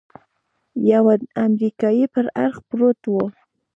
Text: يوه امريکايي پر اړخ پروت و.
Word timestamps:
يوه 0.91 1.15
امريکايي 1.45 2.05
پر 2.13 2.25
اړخ 2.43 2.55
پروت 2.69 3.01
و. 3.07 3.13